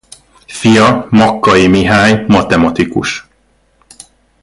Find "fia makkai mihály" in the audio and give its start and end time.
0.47-2.25